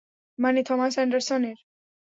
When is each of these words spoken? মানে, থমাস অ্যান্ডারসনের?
মানে, 0.39 0.59
থমাস 0.63 0.93
অ্যান্ডারসনের? 0.97 1.57